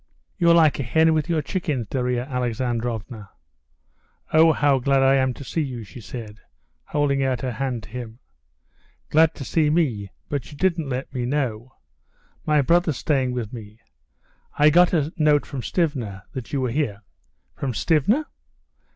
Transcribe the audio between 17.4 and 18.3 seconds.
"From Stiva?"